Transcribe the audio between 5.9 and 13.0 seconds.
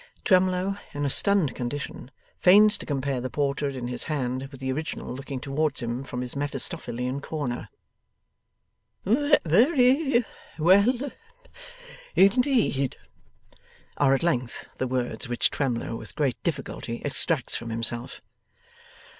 from his Mephistophelean corner. 'Very well indeed!'